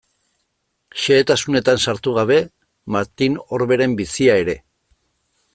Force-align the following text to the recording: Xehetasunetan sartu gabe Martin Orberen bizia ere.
Xehetasunetan 1.01 1.83
sartu 1.85 2.15
gabe 2.17 2.39
Martin 2.97 3.39
Orberen 3.59 3.97
bizia 4.03 4.43
ere. 4.47 4.61